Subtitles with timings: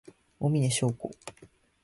[0.39, 1.17] 小峰洋子